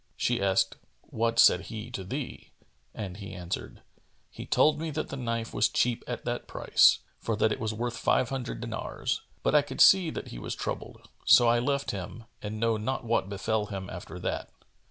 [0.17, 2.53] She asked, "What said he to thee?";
[2.91, 3.83] and he answered,
[4.31, 7.71] "He told me that the knife was cheap at that price, for that it was
[7.71, 11.91] worth five hundred dinars: but I could see that he was troubled; so I left
[11.91, 14.49] him and know not what befel him after that."